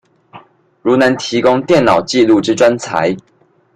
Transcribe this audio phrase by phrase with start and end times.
[0.81, 3.15] 如能提供電腦紀錄之專才